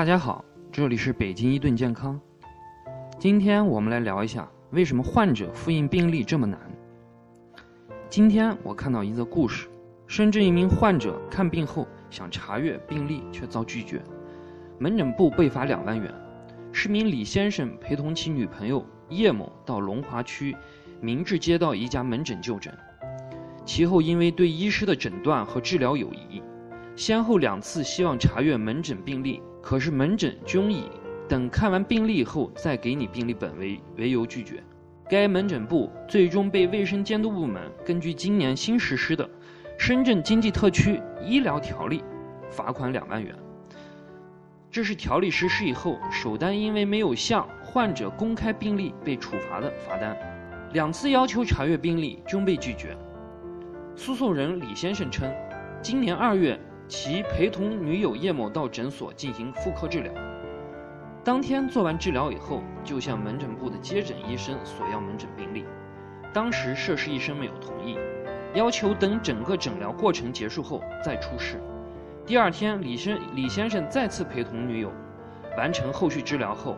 [0.00, 0.42] 大家好，
[0.72, 2.18] 这里是北京伊顿健康。
[3.18, 6.58] 今天我们来聊一下为什么患者复印病历这么难。
[8.08, 9.68] 今天我看到一则故事，
[10.06, 14.00] 深圳一名患者看病后想查阅病历，却遭拒绝，
[14.78, 16.10] 门诊部被罚两万元。
[16.72, 20.56] 市民李先生陪同其女朋友叶某到龙华区
[21.02, 22.72] 明治街道一家门诊就诊，
[23.66, 26.42] 其后因为对医师的诊断和治疗有疑，
[27.00, 29.40] 先后两次希望查阅门诊病历。
[29.62, 30.90] 可是门诊均以
[31.26, 34.62] 等看完病历后再给你病历本为为由拒绝，
[35.08, 39.24] 该门诊部最终被卫生监督部门根据今年新实施的
[39.78, 42.00] 《深圳经济特区医疗条例》
[42.50, 43.34] 罚款两万元。
[44.70, 50.14] 这是条例实施以后首单因为没有向患者公开病历被处罚的罚单，
[50.74, 52.94] 两次要求查阅病历均被拒绝。
[53.96, 55.32] 诉讼人李先生称，
[55.80, 56.60] 今年二月。
[56.90, 60.12] 其陪同女友叶某到诊所进行妇科治疗，
[61.22, 65.64] 当天做完治疗以后，就向门诊部的接诊医生索要门诊病历。
[66.34, 67.96] 当时涉事医生没有同意，
[68.54, 71.60] 要求等整个诊疗过程结束后再出示。
[72.26, 74.92] 第二天，李先李先生再次陪同女友
[75.56, 76.76] 完成后续治疗后，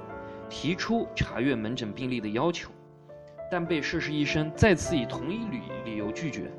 [0.51, 2.71] 提出查阅门诊病历的要求，
[3.51, 6.53] 但被涉事医生再次以同一理理由拒绝。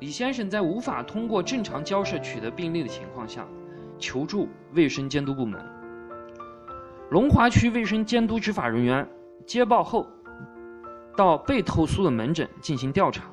[0.00, 3.44] 李先生在无法通过正常交涉取得病历的情况下，
[3.98, 5.60] 求助卫生监督部门。
[7.10, 9.08] 龙华区卫生监督执法人员
[9.44, 10.06] 接报后，
[11.16, 13.24] 到被投诉的门诊进行调查。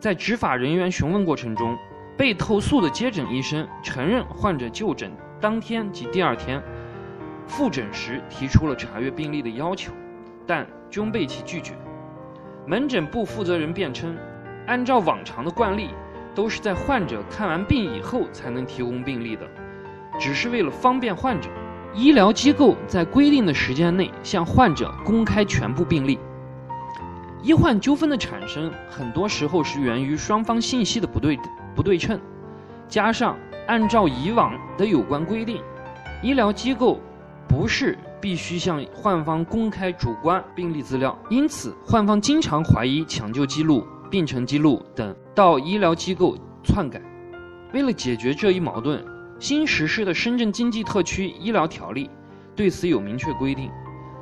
[0.00, 1.78] 在执法人员询问过程中，
[2.18, 6.60] 被投诉的接诊医生承认患者就诊当天及第二天
[7.46, 9.92] 复诊时提出了查阅病历的要求，
[10.48, 11.74] 但均被其拒绝。
[12.66, 14.16] 门诊部负责人辩称。
[14.66, 15.90] 按照往常的惯例，
[16.34, 19.46] 都是在患者看完病以后才能提供病历的，
[20.18, 21.48] 只是为了方便患者，
[21.94, 26.18] 医疗机构在规定的时间内向患者公开全部病历。
[27.42, 31.38] 医患纠纷的产生，很多时候是源于双方信息的不对
[31.74, 32.20] 不对称，
[32.88, 33.36] 加上
[33.66, 35.60] 按照以往的有关规定，
[36.22, 37.00] 医疗机构
[37.48, 43.84] 不是必须向患方公开主观病历资料，因此患方经常怀疑抢救记录。
[44.12, 47.00] 病程记录等到医疗机构篡改。
[47.72, 49.02] 为了解决这一矛盾，
[49.40, 52.04] 新实施的《深圳经济特区医疗条例》
[52.54, 53.70] 对此有明确规定：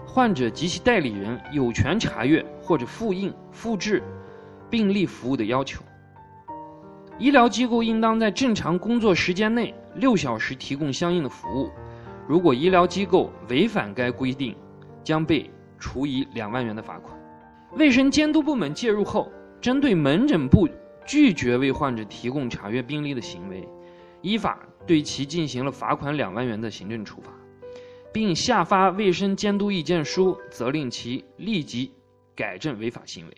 [0.07, 4.01] 患者及其代理人有权查阅或者复印、复制
[4.71, 5.83] 病历服务的要求。
[7.19, 11.69] 医疗机构应当在正常工作时间内六小时提供相应的服务。
[12.29, 14.55] 如果医疗机构违反该规定，
[15.03, 15.51] 将被
[15.81, 17.13] 处以两万元的罚款。
[17.73, 19.29] 卫生监督部门介入后。
[19.61, 20.69] 针对门诊部
[21.07, 23.69] 拒绝为患者提供查阅病历的行为，
[24.23, 27.31] 依法对其进行了罚款两万元的行政处罚，
[28.11, 31.93] 并下发卫生监督意见书，责令其立即
[32.35, 33.37] 改正违法行为。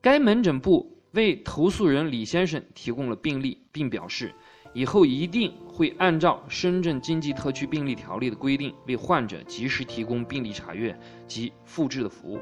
[0.00, 4.32] 该门诊部为投诉人李先生提供了病历，并表示
[4.72, 10.98] 以后一定会按照《深圳经济特区病历条例》的规定，为患者及时提供病历查阅
[11.28, 12.40] 及复制的服务。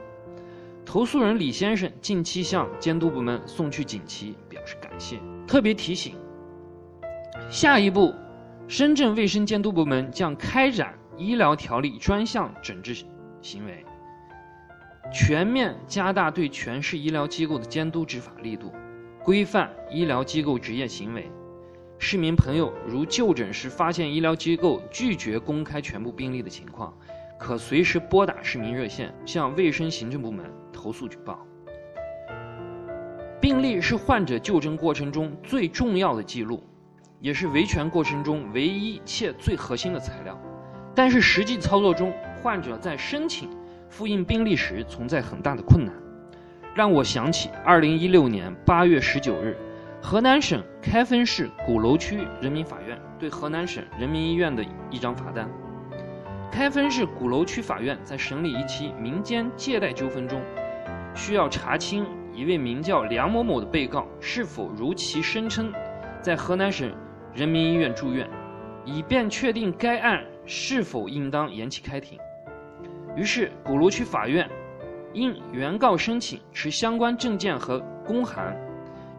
[0.87, 5.19] 投诉人李先生近期向监督部门送去锦旗，表示感谢。
[5.45, 6.15] 特别提醒：
[7.51, 8.15] 下一步，
[8.69, 12.95] 深圳卫生监督部门将开展医疗条例专项整治
[13.43, 13.85] 行为，
[15.13, 18.73] 全面加大对全市医疗机构的监督执法力度，
[19.25, 21.29] 规范医疗机构执业行为。
[21.99, 26.97] 市民朋友如就诊时发现医疗机构拒绝公开全部病历的情况，
[27.41, 30.49] 可随时拨打市民热线，向卫生行政部门。
[30.87, 31.45] 投诉举报。
[33.41, 36.63] 病历是患者就诊过程中最重要的记录，
[37.19, 40.41] 也是维权过程中唯一且最核心的材料。
[40.95, 43.51] 但是实际操作中，患者在申请
[43.91, 45.93] 复印病历时存在很大的困难，
[46.73, 49.57] 让我想起二零一六年八月十九日，
[50.01, 55.51] 河南省开封市鼓楼区人民法院对河南省人民医院的一张罚单。
[56.53, 60.41] 开封市鼓楼区法院在审理一起民间借贷纠纷中。
[61.17, 65.73] 需要查清一位名叫梁某某的被告是否如其声称，
[66.21, 66.95] 在河南省
[67.35, 68.29] 人民医院住院，
[68.85, 72.19] 以便确定该案是否应当延期开庭。
[73.17, 74.49] 于是，鼓楼区法院
[75.15, 78.55] 应原告申请持相关证件和公函，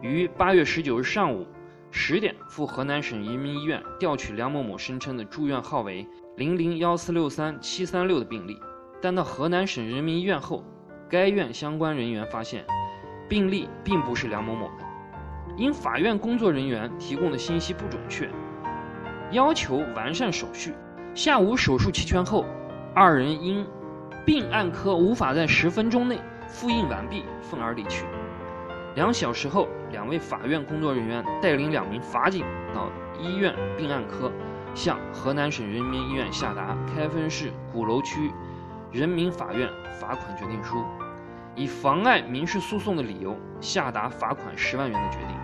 [0.00, 1.44] 于八月十九日上午
[1.90, 6.06] 十点赴河南省人民医院调取梁某某声称的住院号为
[6.36, 8.56] 零零幺四六三七三六的病历。
[9.02, 10.64] 但到河南省人民医院后，
[11.10, 12.66] 该院相关人员发现，
[13.28, 14.84] 病历并不是梁某某的，
[15.56, 18.28] 因法院工作人员提供的信息不准确，
[19.30, 20.74] 要求完善手续，
[21.14, 22.44] 下午手术齐全后，
[22.94, 23.66] 二人因
[24.26, 28.04] 病案科无法在十分钟内复印完毕，愤而离去。
[28.94, 32.44] 两小时后，两位法院工作人员带领两名法警
[32.74, 34.30] 到医院病案科，
[34.74, 38.30] 向河南省人民医院下达开封市鼓楼区
[38.90, 39.68] 人民法院
[40.00, 40.84] 罚款决定书，
[41.54, 45.36] 以妨碍民事诉讼的理由下达罚款十万元的决定。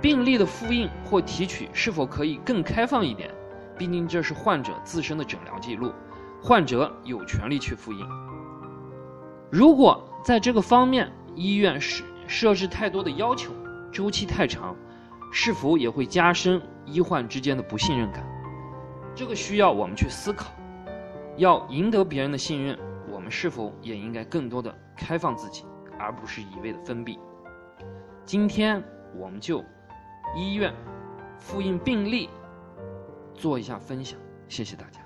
[0.00, 3.30] 病历的复印或提取是否可以更开放一点？
[3.78, 5.92] 毕竟这是患者自身的诊疗记录，
[6.42, 8.06] 患者有权利去复印。
[9.50, 13.52] 如果在这个方面医院是设置太多的要求，
[13.92, 14.76] 周期太长，
[15.32, 18.24] 是否也会加深医患之间的不信任感？
[19.14, 20.53] 这个需要我们去思考。
[21.36, 22.78] 要赢得别人的信任，
[23.10, 25.64] 我们是否也应该更多的开放自己，
[25.98, 27.18] 而不是一味的封闭？
[28.24, 28.82] 今天
[29.16, 29.62] 我们就
[30.36, 30.72] 医院
[31.38, 32.30] 复印病历
[33.34, 35.03] 做一下分享，谢谢大家。